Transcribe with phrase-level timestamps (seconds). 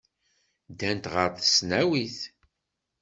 [0.71, 2.17] Ddant ɣer tesnawit.